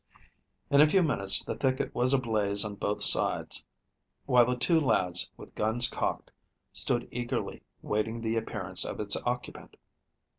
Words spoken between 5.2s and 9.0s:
with guns cocked, stood eagerly waiting the appearance of